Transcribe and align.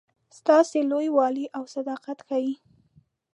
ستاسي 0.37 0.81
لوی 0.91 1.07
والی 1.17 1.45
او 1.57 1.63
صداقت 1.75 2.19
ښيي. 2.27 2.53